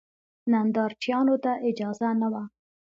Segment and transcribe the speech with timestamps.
[0.51, 2.43] نندارچیانو ته اجازه نه وه.